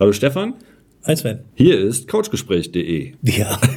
[0.00, 0.54] Hallo Stefan.
[1.04, 1.40] Hi Sven.
[1.54, 3.12] Hier ist couchgespräch.de.
[3.20, 3.60] Ja.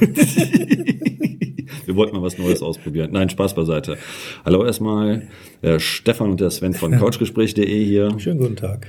[1.84, 3.10] Wir wollten mal was Neues ausprobieren.
[3.12, 3.98] Nein, Spaß beiseite.
[4.42, 5.28] Hallo erstmal,
[5.62, 8.18] der Stefan und der Sven von couchgespräch.de hier.
[8.18, 8.86] Schönen guten Tag.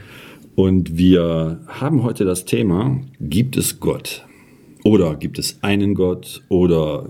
[0.55, 4.25] Und wir haben heute das Thema, gibt es Gott?
[4.85, 6.41] Oder gibt es einen Gott?
[6.47, 7.09] Oder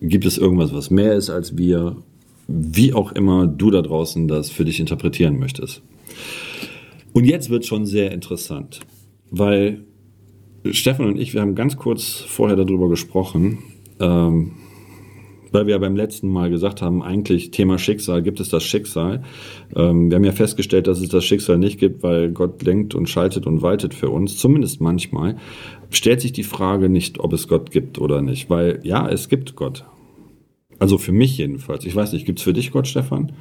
[0.00, 1.96] gibt es irgendwas, was mehr ist als wir?
[2.46, 5.82] Wie auch immer du da draußen das für dich interpretieren möchtest.
[7.12, 8.78] Und jetzt wird schon sehr interessant,
[9.38, 9.84] weil
[10.70, 13.58] Stefan und ich, wir haben ganz kurz vorher darüber gesprochen,
[14.00, 14.52] ähm,
[15.50, 19.22] weil wir ja beim letzten Mal gesagt haben, eigentlich Thema Schicksal, gibt es das Schicksal?
[19.76, 23.08] Ähm, wir haben ja festgestellt, dass es das Schicksal nicht gibt, weil Gott lenkt und
[23.08, 25.36] schaltet und waltet für uns, zumindest manchmal.
[25.90, 29.54] Stellt sich die Frage nicht, ob es Gott gibt oder nicht, weil ja, es gibt
[29.54, 29.84] Gott.
[30.80, 31.84] Also für mich jedenfalls.
[31.84, 33.32] Ich weiß nicht, gibt es für dich Gott, Stefan?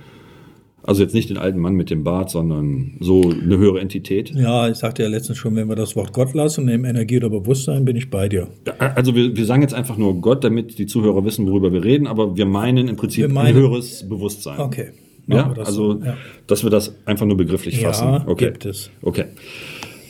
[0.85, 4.31] Also jetzt nicht den alten Mann mit dem Bart, sondern so eine höhere Entität.
[4.35, 7.29] Ja, ich sagte ja letztens schon, wenn wir das Wort Gott lassen, nehmen Energie oder
[7.29, 8.49] Bewusstsein, bin ich bei dir.
[8.77, 12.05] Also wir, wir sagen jetzt einfach nur Gott, damit die Zuhörer wissen, worüber wir reden,
[12.05, 14.59] aber wir meinen im Prinzip meinen- ein höheres Bewusstsein.
[14.59, 14.89] Okay.
[15.27, 16.05] Ja, das also so.
[16.05, 16.17] ja.
[16.47, 18.27] dass wir das einfach nur begrifflich Ja, fassen.
[18.27, 18.45] Okay.
[18.47, 18.89] gibt es.
[19.01, 19.25] Okay.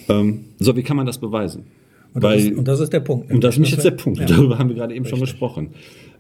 [0.10, 1.66] Ähm, so, wie kann man das beweisen?
[2.16, 3.32] Und, das ist, und das ist der Punkt.
[3.32, 4.20] Und das ist nämlich, jetzt der Punkt.
[4.20, 4.26] Ja.
[4.28, 5.34] Darüber haben wir gerade eben schon Richtig.
[5.34, 5.70] gesprochen.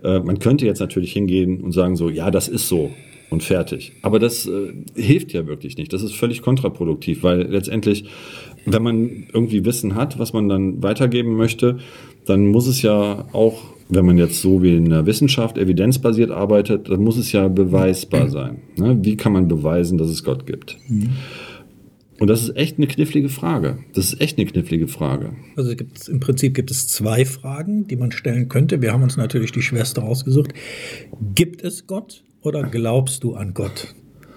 [0.03, 2.91] Äh, man könnte jetzt natürlich hingehen und sagen so, ja, das ist so
[3.33, 3.93] und fertig.
[4.01, 5.91] Aber das äh, hilft ja wirklich nicht.
[5.91, 8.05] Das ist völlig kontraproduktiv, weil letztendlich,
[8.65, 11.79] wenn man irgendwie Wissen hat, was man dann weitergeben möchte,
[12.25, 16.89] dann muss es ja auch, wenn man jetzt so wie in der Wissenschaft evidenzbasiert arbeitet,
[16.89, 18.61] dann muss es ja beweisbar sein.
[18.77, 18.97] Ne?
[19.01, 20.77] Wie kann man beweisen, dass es Gott gibt?
[22.19, 23.79] Und das ist echt eine knifflige Frage.
[23.93, 25.33] Das ist echt eine knifflige Frage.
[25.57, 28.81] Also es gibt, im Prinzip gibt es zwei Fragen, die man stellen könnte.
[28.81, 30.53] Wir haben uns natürlich die schwerste rausgesucht.
[31.35, 33.93] Gibt es Gott oder glaubst du an Gott?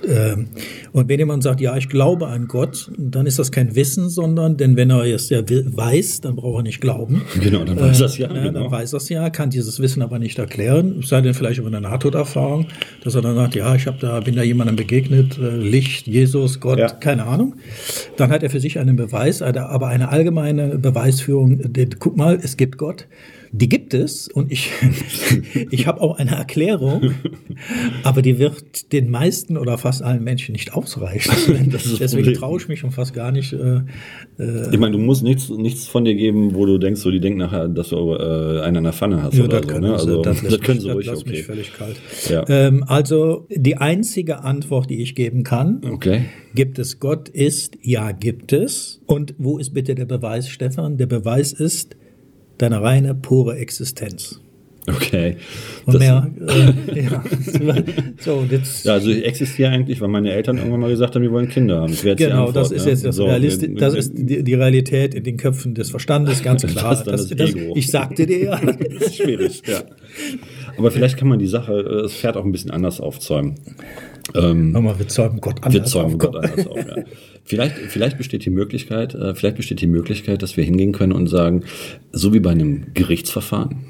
[0.06, 0.48] Ähm,
[0.92, 4.56] Und wenn jemand sagt, ja, ich glaube an Gott, dann ist das kein Wissen, sondern,
[4.58, 7.22] denn wenn er es ja weiß, dann braucht er nicht glauben.
[7.42, 8.32] Genau, dann weiß das ja.
[8.32, 8.60] Ja, genau.
[8.64, 11.80] Dann weiß das ja, kann dieses Wissen aber nicht erklären, sei denn vielleicht über eine
[11.80, 12.66] Nahtoderfahrung,
[13.02, 16.60] dass er dann sagt, ja, ich hab da, bin da jemandem begegnet, äh, Licht, Jesus,
[16.60, 16.88] Gott, Ja.
[16.88, 17.54] keine Ahnung.
[18.18, 22.56] Dann hat er für sich einen Beweis, aber eine allgemeine Beweisführung, die, guck mal, es
[22.58, 23.06] gibt Gott.
[23.58, 24.70] Die gibt es und ich,
[25.70, 27.14] ich habe auch eine Erklärung,
[28.02, 31.32] aber die wird den meisten oder fast allen Menschen nicht ausreichen.
[31.70, 33.52] Das das Deswegen traue ich mich schon fast gar nicht.
[33.54, 33.80] Äh,
[34.70, 37.38] Ich meine, du musst nichts, nichts von dir geben, wo du denkst, so die denken
[37.38, 39.78] nachher, dass du äh, einen an der Pfanne hast oder so.
[39.78, 39.92] Ne?
[39.92, 41.42] Also das, lässt können sie ruhig, das mich okay.
[41.42, 41.96] völlig kalt.
[42.28, 42.44] Ja.
[42.48, 46.26] Ähm, also die einzige Antwort, die ich geben kann, Okay.
[46.54, 49.00] gibt es Gott, ist ja, gibt es.
[49.06, 50.98] Und wo ist bitte der Beweis, Stefan?
[50.98, 51.96] Der Beweis ist
[52.58, 54.40] deine reine, pure Existenz.
[54.88, 55.36] Okay.
[55.84, 57.24] Und Das- mehr, äh, ja.
[58.18, 61.32] So, jetzt, Ja, also ich existiere eigentlich, weil meine Eltern irgendwann mal gesagt haben, wir
[61.32, 61.92] wollen Kinder haben.
[61.92, 62.90] Das Genau, das ist ne?
[62.92, 66.62] jetzt das So, Realist, das ist die, die Realität in den Köpfen des Verstandes, ganz
[66.66, 67.02] klar.
[67.04, 67.72] Das ist dann das Ego.
[67.76, 68.60] ich sagte dir ja.
[68.66, 69.82] Das ist schwierig, ja.
[70.78, 73.54] Aber vielleicht kann man die Sache, das Pferd auch ein bisschen anders aufzäumen.
[74.34, 76.18] Ähm, Nochmal, wir zäumen Gott anders wir zäumen auf.
[76.18, 76.76] Gott anders auf.
[76.78, 77.04] Ja.
[77.44, 81.28] Vielleicht, vielleicht besteht die Möglichkeit, äh, vielleicht besteht die Möglichkeit, dass wir hingehen können und
[81.28, 81.62] sagen,
[82.12, 83.86] so wie bei einem Gerichtsverfahren.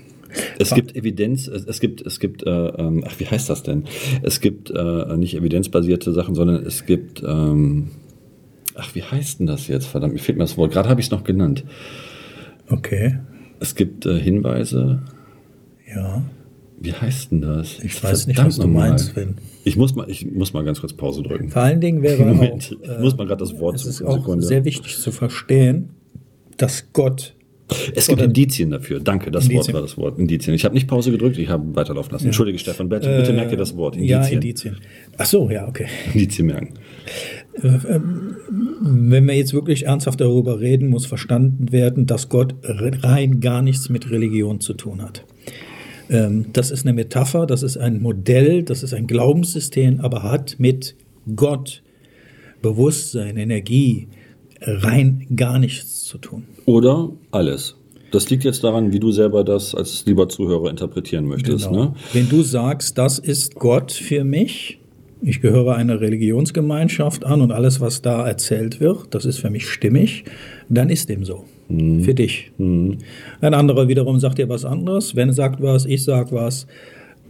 [0.59, 3.85] Es gibt Evidenz, es, es gibt, es gibt, äh, ähm, ach, wie heißt das denn?
[4.23, 7.91] Es gibt äh, nicht evidenzbasierte Sachen, sondern es gibt, ähm,
[8.75, 9.87] ach, wie heißt denn das jetzt?
[9.87, 10.73] Verdammt, mir fehlt mir das Wort.
[10.73, 11.65] Gerade habe ich es noch genannt.
[12.69, 13.19] Okay,
[13.61, 15.03] Es gibt äh, Hinweise.
[15.95, 16.23] ja.
[16.79, 17.79] Wie heißt denn das?
[17.83, 19.37] Ich weiß nicht, Verdammt was du meinst, Sven.
[19.65, 21.49] Ich muss mal, ich muss mal ganz kurz Pause drücken.
[21.49, 24.09] Vor allen Dingen wäre Moment, auch, ich muss mal gerade das Wort es ist suchen.
[24.09, 24.45] auch Sekunde.
[24.47, 25.89] sehr wichtig zu verstehen,
[26.59, 27.35] dass Gott
[27.95, 29.01] Es gibt Oder- Indizien dafür.
[29.01, 29.67] Danke, das Indizien.
[29.67, 30.19] Wort war das Wort.
[30.19, 30.55] Indizien.
[30.55, 32.27] Ich habe nicht Pause gedrückt, ich habe weiterlaufen lassen.
[32.27, 33.97] Entschuldige, Stefan, bitte, bitte merke dir das Wort.
[33.97, 34.23] Indizien.
[34.23, 34.77] Ja, Indizien.
[35.19, 35.87] Ach so, ja, okay.
[36.15, 36.75] Indizien merken.
[37.59, 43.89] Wenn wir jetzt wirklich ernsthaft darüber reden, muss verstanden werden, dass Gott rein gar nichts
[43.89, 45.25] mit Religion zu tun hat.
[46.09, 50.57] Ähm, Das ist eine Metapher, das ist ein Modell, das ist ein Glaubenssystem, aber hat
[50.59, 50.95] mit
[51.35, 51.83] Gott,
[52.63, 54.09] Bewusstsein, Energie
[54.61, 56.45] rein gar nichts zu tun.
[56.65, 57.77] Oder alles.
[58.13, 61.69] Das liegt jetzt daran, wie du selber das als lieber Zuhörer interpretieren möchtest.
[61.69, 61.85] Genau.
[61.85, 61.95] Ne?
[62.13, 64.79] Wenn du sagst, das ist Gott für mich,
[65.23, 69.67] ich gehöre einer Religionsgemeinschaft an und alles, was da erzählt wird, das ist für mich
[69.67, 70.25] stimmig,
[70.69, 71.45] dann ist dem so.
[71.69, 72.53] Für dich.
[72.59, 72.99] Ein
[73.41, 75.17] anderer wiederum sagt dir was anderes.
[75.17, 76.69] Wenn er sagt was, ich sag was.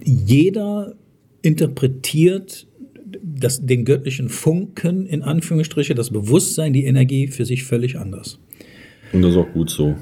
[0.04, 0.92] Jeder
[1.40, 2.66] interpretiert
[3.22, 8.38] das, den göttlichen Funken, in Anführungsstriche, das Bewusstsein, die Energie für sich völlig anders.
[9.12, 9.96] Und das ist auch gut so.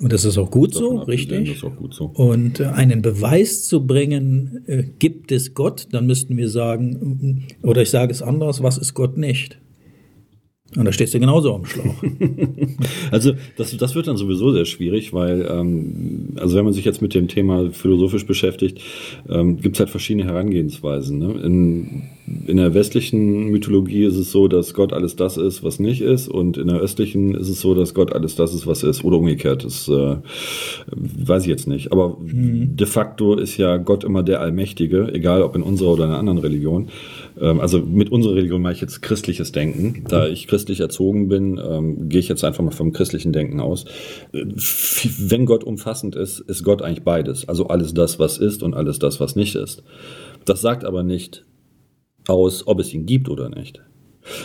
[0.00, 1.48] Und das ist auch gut so, Davon richtig.
[1.48, 2.06] Das ist auch gut so.
[2.06, 7.82] Und äh, einen Beweis zu bringen, äh, gibt es Gott, dann müssten wir sagen, oder
[7.82, 9.58] ich sage es anders, was ist Gott nicht?
[10.76, 12.02] Und da stehst du genauso am Schlauch.
[13.10, 17.02] also das, das wird dann sowieso sehr schwierig, weil ähm, also wenn man sich jetzt
[17.02, 18.80] mit dem Thema philosophisch beschäftigt,
[19.28, 21.18] ähm, gibt es halt verschiedene Herangehensweisen.
[21.18, 21.32] Ne?
[21.42, 22.02] In,
[22.46, 26.28] in der westlichen Mythologie ist es so, dass Gott alles das ist, was nicht ist,
[26.28, 29.18] und in der östlichen ist es so, dass Gott alles das ist, was ist, oder
[29.18, 29.64] umgekehrt.
[29.64, 30.16] Das äh,
[30.86, 31.90] weiß ich jetzt nicht.
[31.90, 32.76] Aber mhm.
[32.76, 36.20] de facto ist ja Gott immer der Allmächtige, egal ob in unserer oder in einer
[36.20, 36.90] anderen Religion.
[37.40, 40.04] Ähm, also mit unserer Religion mache ich jetzt christliches Denken.
[40.08, 43.84] Da ich christlich erzogen bin, ähm, gehe ich jetzt einfach mal vom christlichen Denken aus.
[44.32, 44.44] Äh,
[45.18, 47.48] wenn Gott umfassend ist, ist Gott eigentlich beides.
[47.48, 49.82] Also alles das, was ist und alles das, was nicht ist.
[50.44, 51.44] Das sagt aber nicht
[52.28, 53.80] aus, ob es ihn gibt oder nicht.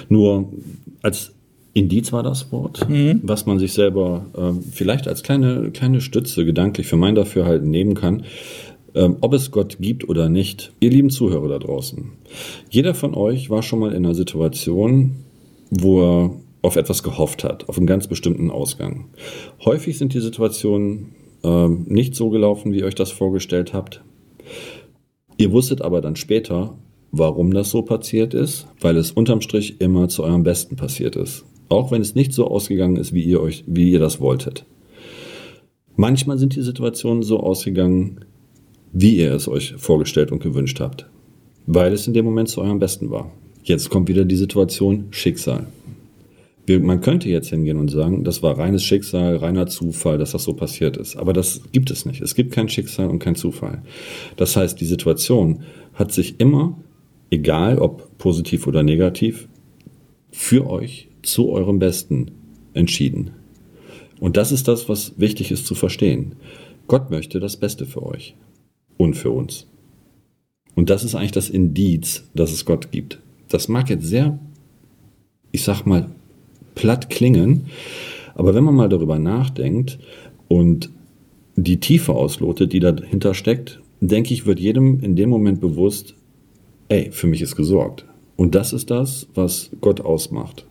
[0.10, 0.52] Nur
[1.02, 1.34] als
[1.74, 3.20] Indiz war das Wort, mhm.
[3.24, 7.96] was man sich selber äh, vielleicht als kleine, kleine Stütze gedanklich für mein Dafürhalten nehmen
[7.96, 8.24] kann,
[8.96, 10.74] ähm, ob es Gott gibt oder nicht.
[10.80, 12.12] Ihr lieben Zuhörer da draußen,
[12.70, 15.18] jeder von euch war schon mal in einer Situation,
[15.70, 16.32] wo er
[16.62, 19.06] auf etwas gehofft hat, auf einen ganz bestimmten Ausgang.
[19.64, 21.14] Häufig sind die Situationen
[21.44, 24.04] äh, nicht so gelaufen, wie ihr euch das vorgestellt habt.
[25.38, 26.76] Ihr wusstet aber dann später,
[27.12, 31.46] warum das so passiert ist, weil es unterm Strich immer zu eurem Besten passiert ist.
[31.70, 34.66] Auch wenn es nicht so ausgegangen ist, wie ihr euch, wie ihr das wolltet.
[35.96, 38.26] Manchmal sind die Situationen so ausgegangen,
[38.98, 41.06] wie ihr es euch vorgestellt und gewünscht habt,
[41.68, 43.30] weil es in dem Moment zu eurem Besten war.
[43.62, 45.68] Jetzt kommt wieder die Situation Schicksal.
[46.68, 50.54] Man könnte jetzt hingehen und sagen, das war reines Schicksal, reiner Zufall, dass das so
[50.54, 51.18] passiert ist.
[51.18, 52.22] Aber das gibt es nicht.
[52.22, 53.84] Es gibt kein Schicksal und kein Zufall.
[54.38, 55.64] Das heißt, die Situation
[55.94, 56.78] hat sich immer,
[57.30, 59.50] egal ob positiv oder negativ,
[60.32, 62.32] für euch zu eurem Besten
[62.74, 63.32] entschieden.
[64.22, 66.36] Und das ist das, was wichtig ist zu verstehen.
[66.88, 68.36] Gott möchte das Beste für euch
[68.98, 69.68] und für uns.
[70.76, 73.20] Und das ist eigentlich das Indiz, dass es Gott gibt.
[73.50, 74.38] Das mag jetzt sehr,
[75.52, 76.10] ich sag mal,
[76.76, 77.68] platt klingen,
[78.36, 79.98] aber wenn man mal darüber nachdenkt
[80.50, 80.90] und
[81.56, 86.16] die Tiefe auslotet, die dahinter steckt, denke ich, wird jedem in dem Moment bewusst,
[86.90, 88.06] ey, für mich ist gesorgt.
[88.36, 90.66] Und das ist das, was Gott ausmacht.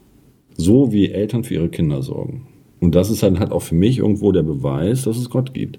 [0.57, 2.47] So wie Eltern für ihre Kinder sorgen.
[2.81, 5.79] Und das ist dann halt auch für mich irgendwo der Beweis, dass es Gott gibt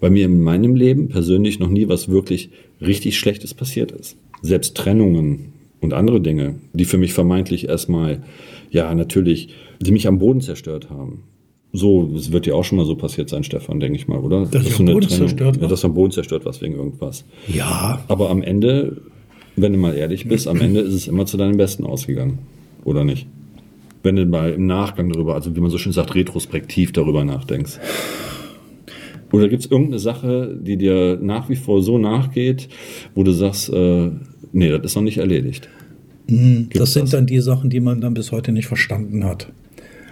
[0.00, 2.50] weil mir in meinem Leben persönlich noch nie was wirklich
[2.80, 4.16] richtig Schlechtes passiert ist.
[4.42, 8.22] Selbst Trennungen und andere Dinge, die für mich vermeintlich erstmal,
[8.70, 9.48] ja, natürlich,
[9.80, 11.24] die mich am Boden zerstört haben.
[11.72, 14.46] So, das wird dir auch schon mal so passiert sein, Stefan, denke ich mal, oder?
[14.46, 17.24] Dass, dass du am Boden zerstört ja, dass am Boden zerstört was wegen irgendwas.
[17.46, 18.02] Ja.
[18.08, 19.02] Aber am Ende,
[19.56, 22.38] wenn du mal ehrlich bist, am Ende ist es immer zu deinem Besten ausgegangen.
[22.84, 23.26] Oder nicht?
[24.02, 27.78] Wenn du mal im Nachgang darüber, also wie man so schön sagt, retrospektiv darüber nachdenkst.
[29.32, 32.68] Oder gibt es irgendeine Sache, die dir nach wie vor so nachgeht,
[33.14, 34.10] wo du sagst, äh,
[34.52, 35.68] nee, das ist noch nicht erledigt?
[36.28, 37.10] Mhm, das sind das?
[37.10, 39.52] dann die Sachen, die man dann bis heute nicht verstanden hat.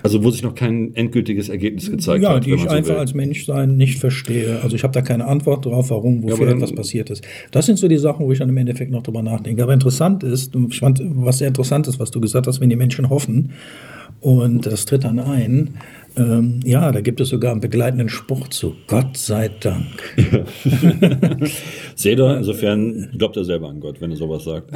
[0.02, 2.46] Also wo sich noch kein endgültiges Ergebnis gezeigt ja, hat.
[2.46, 2.98] Ja, die ich so einfach will.
[2.98, 4.60] als Menschsein nicht verstehe.
[4.62, 7.24] Also ich habe da keine Antwort drauf, warum, wofür ja, etwas passiert ist.
[7.50, 9.64] Das sind so die Sachen, wo ich dann im Endeffekt noch drüber nachdenke.
[9.64, 12.76] Aber interessant ist, ich fand, was sehr interessant ist, was du gesagt hast, wenn die
[12.76, 13.50] Menschen hoffen
[14.20, 15.70] und das tritt dann ein,
[16.16, 18.74] ähm, ja, da gibt es sogar einen begleitenden Spruch zu.
[18.86, 20.14] Gott sei Dank.
[21.94, 24.70] Seht ihr, insofern glaubt er selber an Gott, wenn er sowas sagt.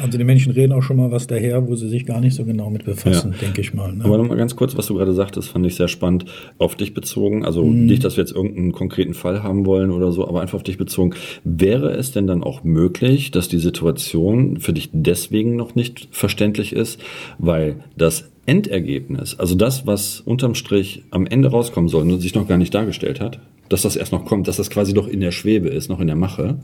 [0.00, 2.44] also die Menschen reden auch schon mal was daher, wo sie sich gar nicht so
[2.44, 3.38] genau mit befassen, ja.
[3.38, 3.92] denke ich mal.
[3.92, 4.04] Ne?
[4.04, 6.26] Aber nochmal ganz kurz, was du gerade sagtest, fand ich sehr spannend.
[6.58, 7.86] Auf dich bezogen, also mhm.
[7.86, 10.78] nicht, dass wir jetzt irgendeinen konkreten Fall haben wollen oder so, aber einfach auf dich
[10.78, 11.14] bezogen.
[11.44, 16.72] Wäre es denn dann auch möglich, dass die Situation für dich deswegen noch nicht verständlich
[16.72, 17.00] ist,
[17.38, 22.48] weil das Endergebnis, also das, was unterm Strich am Ende rauskommen soll und sich noch
[22.48, 25.30] gar nicht dargestellt hat, dass das erst noch kommt, dass das quasi doch in der
[25.30, 26.58] Schwebe ist, noch in der Mache,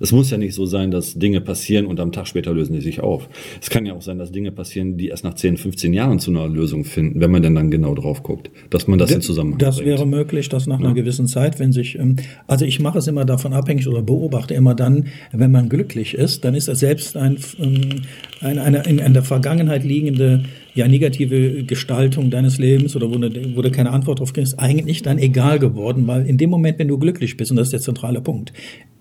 [0.00, 2.80] es muss ja nicht so sein, dass Dinge passieren und am Tag später lösen die
[2.80, 3.28] sich auf.
[3.60, 6.30] Es kann ja auch sein, dass Dinge passieren, die erst nach 10, 15 Jahren zu
[6.30, 9.58] einer Lösung finden, wenn man denn dann genau drauf guckt, dass man das in Zusammenhang
[9.58, 9.88] Das bringt.
[9.88, 10.86] wäre möglich, dass nach ja.
[10.86, 12.16] einer gewissen Zeit, wenn sich, ähm,
[12.46, 16.44] also ich mache es immer davon abhängig oder beobachte immer dann, wenn man glücklich ist,
[16.44, 18.02] dann ist das selbst ein, ähm,
[18.40, 20.44] eine, eine in der Vergangenheit liegende
[20.78, 25.02] ja, negative Gestaltung deines Lebens oder wo du, wo du keine Antwort drauf kriegst, eigentlich
[25.02, 27.80] dann egal geworden, weil in dem Moment, wenn du glücklich bist, und das ist der
[27.80, 28.52] zentrale Punkt,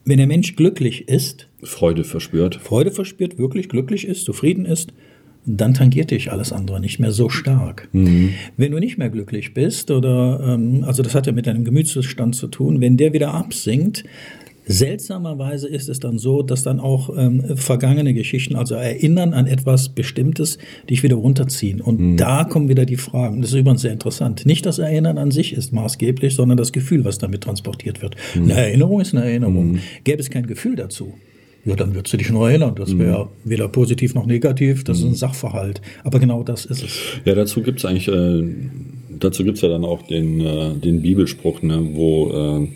[0.04, 4.92] wenn der Mensch glücklich ist, Freude verspürt, Freude verspürt, wirklich glücklich ist, zufrieden ist,
[5.46, 7.90] dann tangiert dich alles andere nicht mehr so stark.
[7.92, 8.32] Mhm.
[8.58, 12.36] Wenn du nicht mehr glücklich bist oder ähm, also das hat ja mit deinem Gemütszustand
[12.36, 14.04] zu tun, wenn der wieder absinkt,
[14.68, 19.90] Seltsamerweise ist es dann so, dass dann auch ähm, vergangene Geschichten, also Erinnern an etwas
[19.90, 20.58] Bestimmtes,
[20.90, 21.80] dich wieder runterziehen.
[21.82, 22.18] Und mhm.
[22.18, 23.42] da kommen wieder die Fragen.
[23.42, 24.46] Das ist übrigens sehr interessant.
[24.46, 28.16] Nicht das Erinnern an sich ist maßgeblich, sondern das Gefühl, was damit transportiert wird.
[28.36, 28.44] Mhm.
[28.44, 29.74] Eine Erinnerung ist eine Erinnerung.
[29.74, 29.80] Mhm.
[30.04, 31.14] Gäbe es kein Gefühl dazu,
[31.66, 32.76] Ja, dann würdest du dich nur erinnern.
[32.76, 33.50] Das wäre Mhm.
[33.50, 35.82] weder positiv noch negativ, das ist ein Sachverhalt.
[36.06, 36.92] Aber genau das ist es.
[37.26, 38.44] Ja, dazu gibt's eigentlich, äh,
[39.20, 42.68] dazu gibt's ja dann auch den, äh, den Bibelspruch, ne, wo, äh,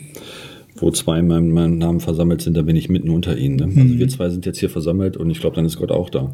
[0.82, 3.56] wo zwei in meinem, meinem Namen versammelt sind, da bin ich mitten unter ihnen.
[3.56, 3.82] Ne?
[3.82, 6.32] Also wir zwei sind jetzt hier versammelt und ich glaube, dann ist Gott auch da.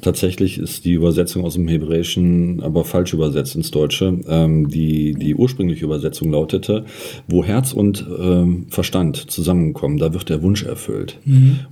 [0.00, 4.18] Tatsächlich ist die Übersetzung aus dem Hebräischen aber falsch übersetzt ins Deutsche.
[4.28, 6.84] Ähm, die, die ursprüngliche Übersetzung lautete,
[7.28, 11.18] wo Herz und ähm, Verstand zusammenkommen, da wird der Wunsch erfüllt.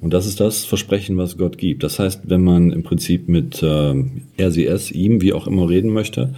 [0.00, 1.82] Und das ist das Versprechen, was Gott gibt.
[1.82, 6.35] Das heißt, wenn man im Prinzip mit ähm, es, ihm, wie auch immer reden möchte,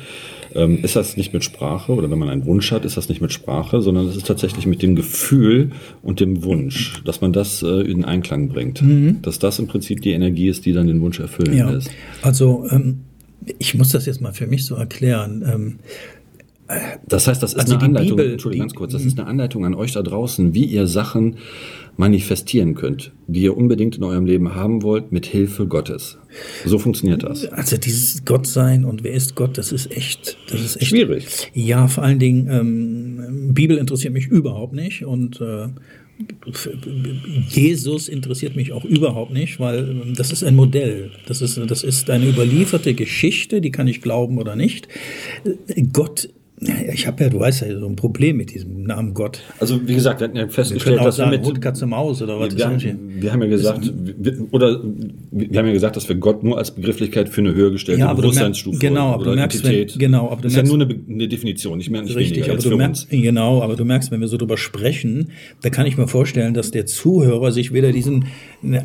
[0.54, 3.20] ähm, ist das nicht mit Sprache oder wenn man einen Wunsch hat, ist das nicht
[3.20, 5.70] mit Sprache, sondern es ist tatsächlich mit dem Gefühl
[6.02, 8.80] und dem Wunsch, dass man das äh, in Einklang bringt.
[9.22, 11.79] Dass das im Prinzip die Energie ist, die dann den Wunsch erfüllen Ja, lässt.
[12.22, 13.00] Also ähm,
[13.58, 15.44] ich muss das jetzt mal für mich so erklären.
[15.46, 15.78] Ähm,
[17.08, 19.64] Das heißt, das ist Also eine Anleitung, Bibel, Entschuldigung, ganz kurz, das ist eine Anleitung
[19.64, 21.36] an euch da draußen, wie ihr Sachen
[21.96, 26.18] manifestieren könnt, die ihr unbedingt in eurem Leben haben wollt, mit Hilfe Gottes.
[26.64, 27.46] So funktioniert das.
[27.46, 31.50] also dieses Gottsein und wer ist Gott, das ist echt, das ist echt Schwierig.
[31.54, 35.68] Ja, vor allen Dingen, ähm, Bibel interessiert mich überhaupt nicht und äh,
[37.48, 41.10] Jesus interessiert mich auch überhaupt nicht, weil ähm, das ist ein Modell.
[41.26, 44.88] Das ist, das ist eine überlieferte Geschichte, die kann ich glauben oder nicht.
[45.44, 46.28] Äh, Gott,
[46.60, 49.40] ich habe ja, du weißt ja, so ein Problem mit diesem Namen Gott.
[49.60, 51.86] Also wie gesagt, wir hatten ja Wir festgestellt, auch dass wir sagen, mit Hund, Katze,
[51.86, 52.84] Maus oder was wir, ist das?
[52.84, 54.80] haben, wir haben ja gesagt, wir, oder
[55.30, 58.12] wir haben ja gesagt, dass wir Gott nur als Begrifflichkeit für eine höher gestellte Ja,
[58.12, 59.98] merkst- Bewusstseinsstufe genau, aber oder du merkst, wenn- Entität.
[59.98, 62.52] genau, aber du das ist ja merkst- nur eine, eine Definition, mehr nicht Richtig, weniger
[62.52, 65.30] aber du merkst, genau, aber du merkst, wenn wir so drüber sprechen,
[65.62, 68.26] da kann ich mir vorstellen, dass der Zuhörer sich wieder diesen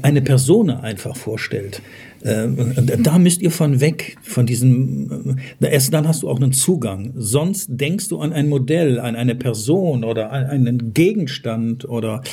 [0.01, 1.81] eine Person einfach vorstellt.
[2.25, 2.57] Ähm,
[3.03, 7.13] Da müsst ihr von weg, von diesem, äh, erst dann hast du auch einen Zugang.
[7.15, 12.23] Sonst denkst du an ein Modell, an eine Person oder an einen Gegenstand oder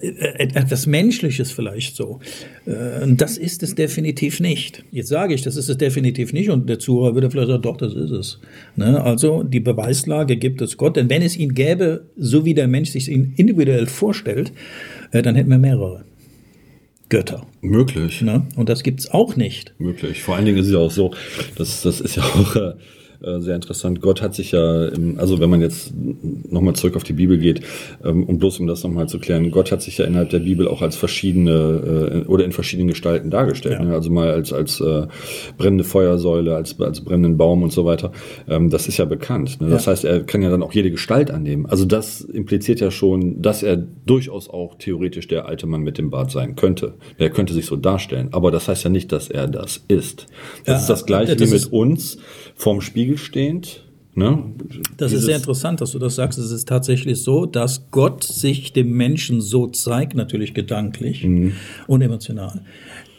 [0.00, 2.18] äh, etwas Menschliches vielleicht so.
[2.66, 4.84] Äh, das ist es definitiv nicht.
[4.90, 7.76] Jetzt sage ich, das ist es definitiv nicht und der Zuhörer würde vielleicht sagen, doch,
[7.76, 8.40] das ist es.
[8.74, 9.00] Ne?
[9.00, 12.90] Also die Beweislage gibt es Gott, denn wenn es ihn gäbe, so wie der Mensch
[12.90, 14.52] sich ihn individuell vorstellt,
[15.12, 16.04] dann hätten wir mehrere
[17.08, 17.46] Götter.
[17.60, 18.22] Möglich.
[18.22, 18.46] Ne?
[18.56, 19.74] Und das gibt's auch nicht.
[19.78, 20.22] Möglich.
[20.22, 21.12] Vor allen Dingen ist es ja auch so,
[21.56, 22.74] das, das ist ja auch äh,
[23.22, 24.00] äh, sehr interessant.
[24.00, 25.92] Gott hat sich ja, im, also wenn man jetzt
[26.50, 27.60] nochmal zurück auf die Bibel geht,
[28.04, 30.68] ähm, und bloß um das nochmal zu klären, Gott hat sich ja innerhalb der Bibel
[30.68, 33.78] auch als verschiedene äh, oder in verschiedenen Gestalten dargestellt.
[33.78, 33.84] Ja.
[33.84, 33.94] Ne?
[33.94, 35.06] Also mal als, als äh,
[35.58, 38.12] brennende Feuersäule, als, als brennenden Baum und so weiter.
[38.48, 39.60] Ähm, das ist ja bekannt.
[39.60, 39.68] Ne?
[39.70, 39.92] Das Ja.
[39.92, 41.66] heißt, er kann ja dann auch jede Gestalt annehmen.
[41.66, 46.10] Also das impliziert ja schon, dass er durchaus auch theoretisch der alte Mann mit dem
[46.10, 46.94] Bart sein könnte.
[47.18, 48.28] Er könnte sich so darstellen.
[48.32, 50.26] Aber das heißt ja nicht, dass er das ist.
[50.64, 52.18] Das Ja, ist das Gleiche das wie mit uns
[52.54, 53.82] vorm Spiegel stehend.
[54.14, 54.42] Ne?
[54.96, 56.38] Das Dieses- ist sehr interessant, dass du das sagst.
[56.38, 61.52] Es ist tatsächlich so, dass Gott sich dem Menschen so zeigt, natürlich gedanklich Mhm.
[61.86, 62.62] und emotional.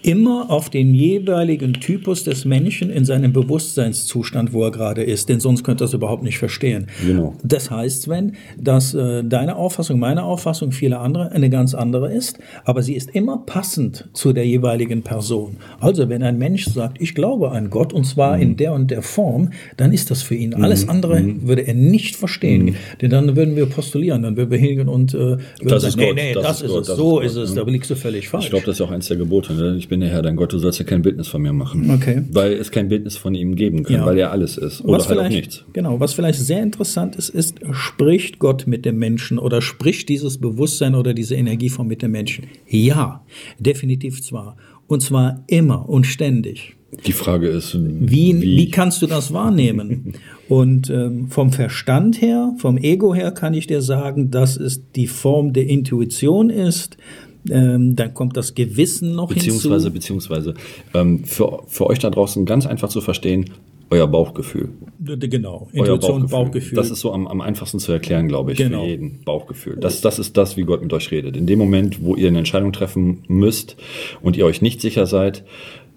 [0.07, 5.41] Immer auf den jeweiligen Typus des Menschen in seinem Bewusstseinszustand, wo er gerade ist, denn
[5.41, 6.87] sonst könnte er das überhaupt nicht verstehen.
[7.05, 7.35] Genau.
[7.43, 12.39] Das heißt, Sven, dass äh, deine Auffassung, meine Auffassung, viele andere eine ganz andere ist,
[12.63, 15.57] aber sie ist immer passend zu der jeweiligen Person.
[15.81, 18.41] Also wenn ein Mensch sagt, ich glaube an Gott und zwar Mhm.
[18.43, 20.53] in der und der Form, dann ist das für ihn.
[20.53, 24.87] Alles andere würde er nicht verstehen, denn dann würden wir postulieren, dann würden wir hingehen
[24.87, 25.39] und äh, Mhm.
[25.67, 27.37] Das sagen, ist nee, Gott, nee, das das, ist Gott, es, das so ist ist
[27.49, 27.63] es, ja.
[27.65, 28.45] da liegst du völlig falsch.
[28.45, 29.53] Ich glaube, das ist auch eins der Gebote.
[29.53, 29.75] Ne?
[29.77, 31.89] Ich bin der Herr, dein Gott, du sollst ja kein Bildnis von mir machen.
[31.91, 32.23] Okay.
[32.31, 34.05] Weil es kein Bildnis von ihm geben kann, Ja.
[34.05, 34.81] weil er alles ist.
[34.83, 35.65] Oder was halt auch nichts.
[35.73, 40.37] Genau, was vielleicht sehr interessant ist, ist, spricht Gott mit dem Menschen oder spricht dieses
[40.37, 42.45] Bewusstsein oder diese Energieform mit dem Menschen?
[42.67, 43.25] Ja,
[43.59, 44.57] definitiv zwar.
[44.87, 46.77] Und zwar immer und ständig.
[47.05, 50.13] Die Frage ist, Wie, wie, kannst du das wahrnehmen?
[50.47, 55.07] Und ähm, vom Verstand her, vom Ego her kann ich dir sagen, dass es die
[55.07, 56.95] Form der Intuition ist.
[57.51, 59.93] Ähm, dann kommt das Gewissen noch beziehungsweise, hinzu.
[59.93, 60.53] beziehungsweise
[60.93, 63.45] ähm, für, für euch da draußen ganz einfach zu verstehen,
[63.89, 64.69] euer Bauchgefühl.
[64.99, 66.75] Genau, Euer Intuition, Bauchgefühl.
[66.75, 68.81] Das ist so am, am einfachsten zu erklären, glaube ich, Genau.
[68.83, 69.23] für jeden.
[69.23, 69.77] Bauchgefühl.
[69.79, 71.37] Das, das ist das, wie Gott mit euch redet.
[71.37, 73.77] In dem Moment, wo ihr eine Entscheidung treffen müsst
[74.21, 75.45] und ihr euch nicht sicher seid,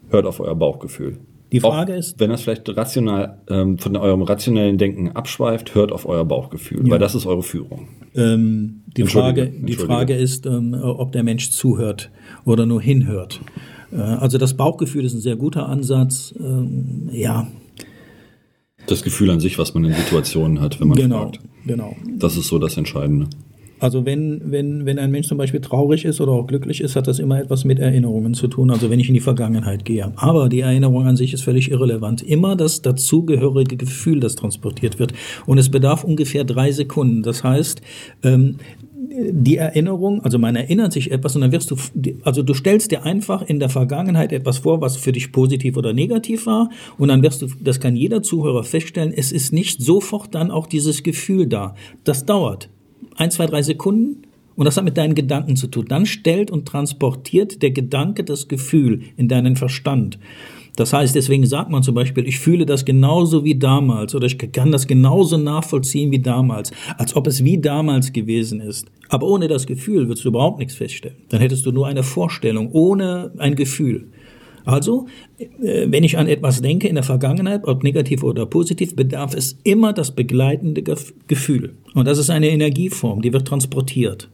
[0.09, 1.19] hört auf euer Bauchgefühl.
[1.53, 5.91] Die Frage Auch ist- wenn das vielleicht rational ähm, von eurem rationellen Denken abschweift, hört
[5.93, 7.89] auf euer Bauchgefühl, weil das ist eure Führung.
[8.15, 9.73] Ähm, die, Entschuldige, Frage, die.
[9.75, 12.11] Frage ist, ähm, ob der Mensch zuhört
[12.45, 13.41] oder nur hinhört.
[13.93, 16.33] Äh, also das Bauchgefühl ist ein sehr guter Ansatz.
[16.39, 17.49] Ähm, ja,
[18.87, 21.41] Das Gefühl an sich, was man in Situationen hat, wenn man genau, fragt.
[21.67, 21.97] genau.
[22.19, 23.27] Das ist so das Entscheidende.
[23.81, 27.09] Also wenn, wenn, wenn ein Mensch zum Beispiel traurig ist oder auch glücklich ist, hat
[27.09, 30.13] das immer etwas mit Erinnerungen zu tun, also wenn ich in die Vergangenheit gehe.
[30.17, 32.23] Aber die Erinnerung an sich ist völlig irrelevant.
[32.23, 35.13] Immer das dazugehörige Gefühl, das transportiert wird.
[35.47, 37.23] Und es bedarf ungefähr drei Sekunden.
[37.23, 37.81] Das heißt,
[38.23, 38.57] ähm,
[39.13, 41.77] die Erinnerung, also man erinnert sich etwas und dann wirst du,
[42.23, 45.93] also du stellst dir einfach in der Vergangenheit etwas vor, was für dich positiv oder
[45.93, 50.35] negativ war und dann wirst du, das kann jeder Zuhörer feststellen, es ist nicht sofort
[50.35, 51.75] dann auch dieses Gefühl da.
[52.05, 52.69] Das dauert.
[53.17, 54.23] Ein, zwei, drei Sekunden
[54.57, 55.87] und das hat mit deinen Gedanken zu tun.
[55.89, 60.19] Dann stellt und transportiert der Gedanke das Gefühl in deinen Verstand.
[60.77, 64.39] Das heißt, deswegen sagt man zum Beispiel, ich fühle das genauso wie damals oder ich
[64.39, 68.87] kann das genauso nachvollziehen wie damals, als ob es wie damals gewesen ist.
[69.09, 71.17] Aber ohne das Gefühl würdest du überhaupt nichts feststellen.
[71.29, 74.09] Dann hättest du nur eine Vorstellung, ohne ein Gefühl.
[74.71, 75.07] Also,
[75.39, 79.59] äh, wenn ich an etwas denke in der Vergangenheit, ob negativ oder positiv, bedarf es
[79.65, 80.83] immer das begleitende
[81.27, 81.75] Gefühl.
[81.95, 84.29] Und das ist eine Energieform, die wird transportiert.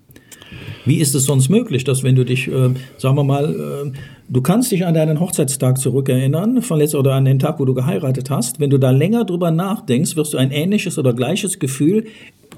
[0.85, 3.55] Wie ist es sonst möglich, dass wenn du dich, äh, sagen wir mal,
[3.87, 3.93] äh,
[4.28, 8.28] du kannst dich an deinen Hochzeitstag zurückerinnern, verletzt oder an den Tag, wo du geheiratet
[8.28, 12.05] hast, wenn du da länger drüber nachdenkst, wirst du ein ähnliches oder gleiches Gefühl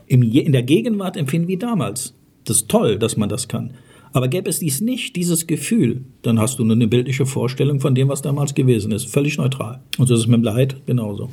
[0.09, 2.15] im, in der Gegenwart empfinden wie damals.
[2.45, 3.73] Das ist toll, dass man das kann.
[4.19, 7.95] Aber gäbe es dies nicht, dieses Gefühl, dann hast du nur eine bildliche Vorstellung von
[7.95, 9.07] dem, was damals gewesen ist.
[9.07, 9.79] Völlig neutral.
[9.97, 11.31] Und so ist es mit dem Leid genauso.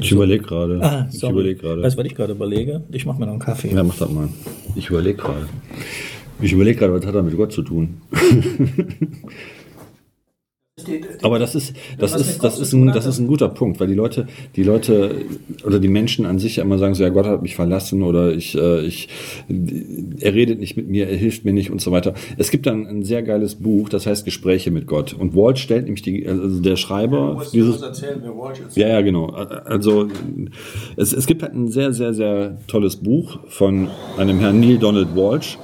[0.00, 0.78] Ich überlege gerade.
[0.80, 1.32] Ah, ich sorry.
[1.32, 1.82] überlege gerade.
[1.82, 2.84] Weißt du, was ich gerade überlege?
[2.92, 3.74] Ich mache mir noch einen Kaffee.
[3.74, 4.28] Ja, mach das mal.
[4.76, 5.48] Ich überlege gerade.
[6.40, 8.00] Ich überlege gerade, was hat er mit Gott zu tun?
[11.22, 13.94] Aber das ist, das ist, das ist ein, das ist ein guter Punkt, weil die
[13.94, 15.14] Leute, die Leute
[15.64, 18.32] oder die Menschen an sich ja immer sagen so, ja, Gott hat mich verlassen oder
[18.34, 19.08] ich, äh, ich,
[20.20, 22.14] er redet nicht mit mir, er hilft mir nicht und so weiter.
[22.38, 25.12] Es gibt dann ein sehr geiles Buch, das heißt Gespräche mit Gott.
[25.14, 28.76] Und Walt stellt nämlich die, also der Schreiber, Ja, dieses, erzählen, wer Walsh ist.
[28.76, 29.26] ja, ja, genau.
[29.26, 30.08] Also
[30.96, 35.14] es, es gibt halt ein sehr, sehr, sehr tolles Buch von einem Herrn Neil Donald
[35.14, 35.58] Walsh.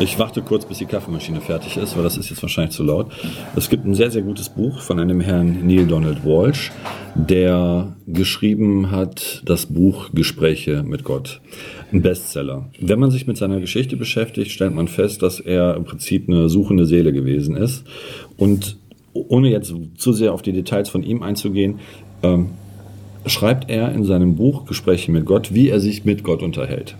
[0.00, 3.12] Ich warte kurz, bis die Kaffeemaschine fertig ist, weil das ist jetzt wahrscheinlich zu laut.
[3.54, 6.72] Es gibt ein sehr, sehr gutes Buch von einem Herrn Neil Donald Walsh,
[7.14, 11.42] der geschrieben hat das Buch Gespräche mit Gott.
[11.92, 12.70] Ein Bestseller.
[12.80, 16.48] Wenn man sich mit seiner Geschichte beschäftigt, stellt man fest, dass er im Prinzip eine
[16.48, 17.84] suchende Seele gewesen ist.
[18.38, 18.78] Und
[19.12, 21.78] ohne jetzt zu sehr auf die Details von ihm einzugehen,
[22.22, 22.52] ähm,
[23.26, 26.96] schreibt er in seinem Buch Gespräche mit Gott, wie er sich mit Gott unterhält.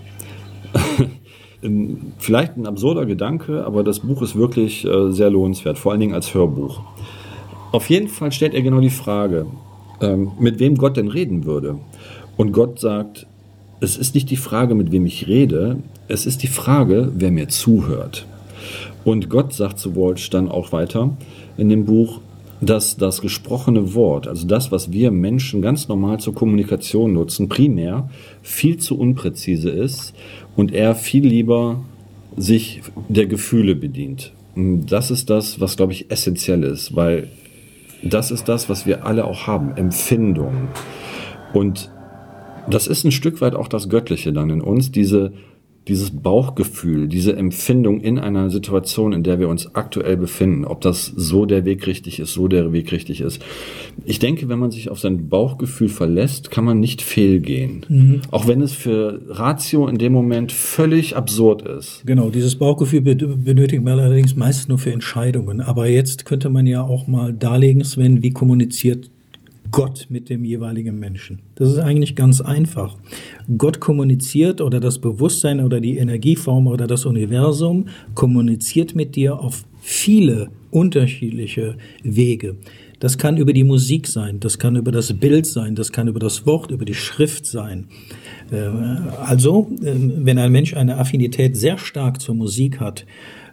[2.19, 6.15] Vielleicht ein absurder Gedanke, aber das Buch ist wirklich äh, sehr lohnenswert, vor allen Dingen
[6.15, 6.81] als Hörbuch.
[7.73, 9.47] Auf jeden Fall stellt er genau die Frage,
[10.01, 11.79] ähm, mit wem Gott denn reden würde.
[12.37, 13.27] Und Gott sagt,
[13.81, 15.77] es ist nicht die Frage, mit wem ich rede,
[16.09, 18.27] es ist die Frage, wer mir zuhört.
[19.05, 21.17] Und Gott sagt zu Walsh dann auch weiter
[21.57, 22.21] in dem Buch,
[22.61, 28.11] dass das gesprochene Wort, also das, was wir Menschen ganz normal zur Kommunikation nutzen, primär
[28.43, 30.15] viel zu unpräzise ist
[30.57, 31.83] und er viel lieber
[32.37, 34.33] sich der Gefühle bedient.
[34.55, 37.29] Das ist das, was, glaube ich, essentiell ist, weil
[38.03, 40.69] das ist das, was wir alle auch haben, Empfindung.
[41.53, 41.91] Und
[42.69, 45.33] das ist ein Stück weit auch das Göttliche dann in uns, diese,
[45.89, 51.07] dieses Bauchgefühl, diese Empfindung in einer Situation, in der wir uns aktuell befinden, ob das
[51.07, 53.43] so der Weg richtig ist, so der Weg richtig ist.
[54.05, 58.21] Ich denke, wenn man sich auf sein Bauchgefühl verlässt, kann man nicht fehlgehen.
[58.31, 62.03] Auch wenn es für Ratio in dem Moment völlig absurd ist.
[62.07, 65.61] Genau, dieses Bauchgefühl be- benötigt man allerdings meist nur für Entscheidungen.
[65.61, 69.11] Aber jetzt könnte man ja auch mal darlegen, Sven, wie kommuniziert
[69.71, 71.41] Gott mit dem jeweiligen Menschen.
[71.55, 72.97] Das ist eigentlich ganz einfach.
[73.59, 79.65] Gott kommuniziert oder das Bewusstsein oder die Energieform oder das Universum kommuniziert mit dir auf
[79.81, 82.57] viele unterschiedliche Wege.
[83.01, 86.21] Das kann über die Musik sein, das kann über das Bild sein, das kann über
[86.21, 87.87] das Wort, über die Schrift sein.
[88.53, 88.57] Äh,
[89.25, 93.07] Also, äh, wenn ein Mensch eine Affinität sehr stark zur Musik hat,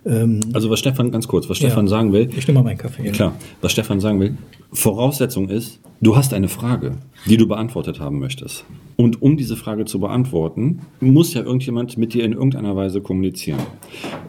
[0.08, 1.90] ähm, Also was Stefan, ganz kurz, was Stefan Ja.
[1.90, 3.10] sagen will, ich nehme mal meinen Kaffee.
[3.12, 4.38] Klar, was Stefan sagen will,
[4.72, 8.66] Voraussetzung ist, du hast eine Frage, die du beantwortet haben möchtest.
[8.96, 13.60] Und um diese Frage zu beantworten, muss ja irgendjemand mit dir in irgendeiner Weise kommunizieren.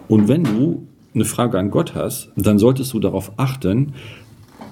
[0.09, 3.95] Und wenn du eine Frage an Gott hast, dann solltest du darauf achten,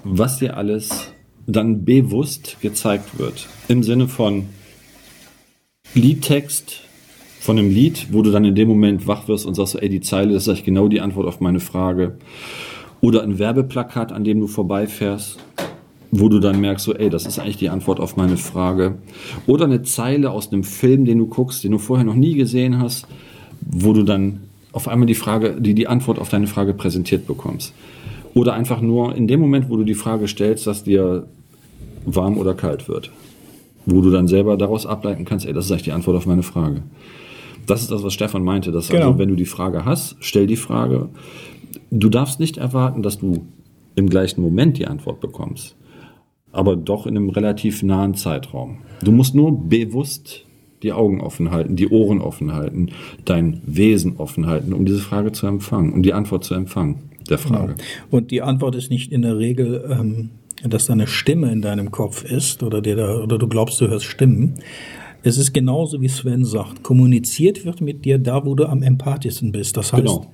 [0.05, 1.13] was dir alles
[1.47, 3.47] dann bewusst gezeigt wird.
[3.69, 4.47] Im Sinne von
[5.95, 6.83] Liedtext
[7.41, 10.01] von einem Lied, wo du dann in dem Moment wach wirst und sagst, ey, die
[10.01, 12.17] Zeile, das ist eigentlich genau die Antwort auf meine Frage.
[13.01, 15.39] Oder ein Werbeplakat, an dem du vorbeifährst,
[16.11, 18.97] wo du dann merkst, so, ey, das ist eigentlich die Antwort auf meine Frage.
[19.47, 22.79] Oder eine Zeile aus einem Film, den du guckst, den du vorher noch nie gesehen
[22.79, 23.07] hast,
[23.61, 24.41] wo du dann
[24.73, 27.73] auf einmal die Frage, die die Antwort auf deine Frage präsentiert bekommst.
[28.35, 31.27] Oder einfach nur in dem Moment, wo du die Frage stellst, dass dir
[32.05, 33.11] warm oder kalt wird.
[33.87, 36.43] Wo du dann selber daraus ableiten kannst, ey, das ist eigentlich die Antwort auf meine
[36.43, 36.83] Frage.
[37.67, 38.73] Das ist das, was Stefan meinte.
[38.73, 39.09] Dass Genau.
[39.09, 41.09] also, wenn du die Frage hast, stell die Frage.
[41.91, 43.47] Du darfst nicht erwarten, dass du
[43.95, 45.77] im gleichen Moment die Antwort bekommst,
[46.53, 48.79] aber doch in einem relativ nahen Zeitraum.
[49.03, 50.45] Du musst nur bewusst
[50.83, 52.91] die Augen offen halten, die Ohren offen halten,
[53.25, 57.39] dein Wesen offen halten, um diese Frage zu empfangen, um die Antwort zu empfangen der
[57.39, 57.75] Frage.
[57.75, 57.87] Genau.
[58.11, 60.31] Und die Antwort ist nicht in der Regel, ähm,
[60.63, 63.89] dass da eine Stimme in deinem Kopf ist oder, dir da, oder du glaubst, du
[63.89, 64.55] hörst Stimmen.
[65.27, 66.85] Es ist genauso, wie Sven sagt.
[66.85, 69.77] Kommuniziert wird mit dir da, wo du am empathischsten bist.
[69.77, 70.33] Das heißt, Genau.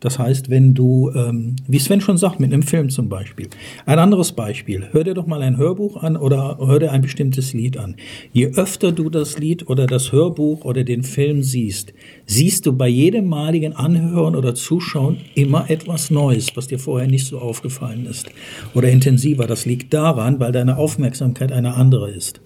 [0.00, 3.48] das heißt, wenn du, ähm, wie Sven schon sagt, mit einem Film zum Beispiel.
[3.86, 4.88] Ein anderes Beispiel.
[4.92, 7.96] Hör dir doch mal ein Hörbuch an oder hör dir ein bestimmtes Lied an.
[8.34, 11.94] Je öfter du das Lied oder das Hörbuch oder den Film siehst,
[12.26, 17.26] siehst du bei jedem maligen Anhören oder Zuschauen immer etwas Neues, was dir vorher nicht
[17.26, 18.26] so aufgefallen ist.
[18.74, 19.46] Oder intensiver.
[19.46, 22.42] Das liegt daran, weil deine Aufmerksamkeit eine andere ist.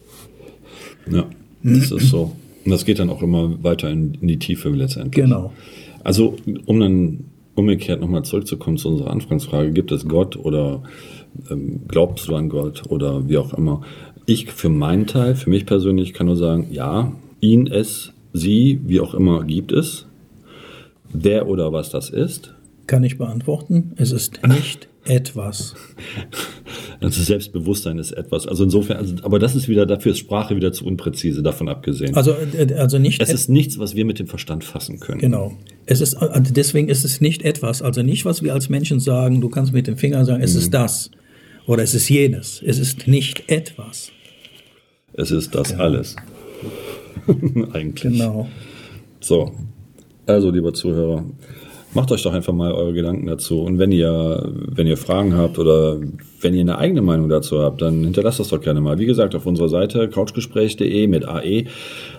[1.10, 1.24] Ja,
[1.62, 2.32] das ist so.
[2.64, 5.24] Und das geht dann auch immer weiter in, in die Tiefe letztendlich.
[5.24, 5.52] Genau.
[6.04, 10.82] Also, um dann umgekehrt nochmal zurückzukommen zu unserer Anfangsfrage, gibt es Gott oder
[11.50, 13.82] ähm, glaubst du an Gott oder wie auch immer?
[14.26, 19.00] Ich für meinen Teil, für mich persönlich kann nur sagen, ja, ihn, es, sie, wie
[19.00, 20.06] auch immer gibt es.
[21.10, 22.54] Wer oder was das ist,
[22.86, 23.92] Kann ich beantworten.
[23.96, 25.74] Es ist nicht etwas.
[27.00, 28.46] das Selbstbewusstsein ist etwas.
[28.46, 32.16] Also insofern, also, aber das ist wieder, dafür ist Sprache wieder zu unpräzise, davon abgesehen.
[32.16, 35.20] Also, äh, also nicht es ist nichts, was wir mit dem Verstand fassen können.
[35.20, 35.52] Genau.
[35.86, 39.40] Es ist, also deswegen ist es nicht etwas, also nicht, was wir als Menschen sagen,
[39.40, 40.60] du kannst mit dem Finger sagen, es Mhm.
[40.60, 41.10] ist das
[41.66, 42.62] oder es ist jenes.
[42.64, 44.10] Es ist nicht etwas.
[45.12, 46.16] Es ist das alles.
[47.72, 48.12] Eigentlich.
[48.12, 48.48] Genau.
[49.20, 49.52] So,
[50.26, 51.24] also lieber Zuhörer,
[51.94, 53.60] macht euch doch einfach mal eure Gedanken dazu.
[53.62, 55.98] Und wenn ihr, wenn ihr Fragen habt oder
[56.40, 58.98] wenn ihr eine eigene Meinung dazu habt, dann hinterlasst das doch gerne mal.
[58.98, 61.64] Wie gesagt, auf unserer Seite couchgespräch.de mit AE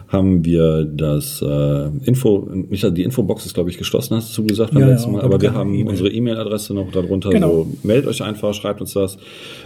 [0.08, 4.74] haben wir das äh, Info, nicht die Infobox ist glaube ich geschlossen, hast du gesagt
[4.74, 5.90] beim Ja, letzten Mal, aber wir haben E-Mail.
[5.90, 7.30] unsere E-Mail-Adresse noch darunter.
[7.30, 7.50] Genau.
[7.64, 9.18] So, meldet euch einfach, schreibt uns das.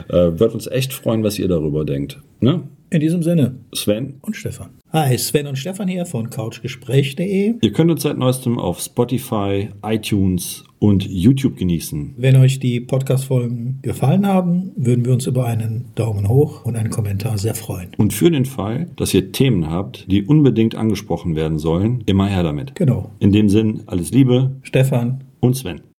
[0.10, 2.20] Äh, wird uns echt freuen, was ihr darüber denkt.
[2.42, 2.62] Ne?
[2.90, 3.56] In diesem Sinne.
[3.74, 4.70] Sven, Und Stefan.
[4.92, 7.56] Hi, Sven und Stefan hier von couchgespräch.de.
[7.62, 12.16] Ihr könnt uns seit neuestem auf Spotify, iTunes und YouTube genießen.
[12.18, 16.90] Wenn euch die Podcast-Folgen gefallen haben, würden wir uns über einen Daumen hoch und einen
[16.90, 17.92] Kommentar sehr freuen.
[17.96, 22.44] Und für den Fall, dass ihr Themen habt, die unbedingt angesprochen werden sollen, immer her
[22.44, 22.76] damit.
[22.76, 23.12] Genau.
[23.20, 25.84] In dem Sinn, alles Liebe Stefan, und Sven.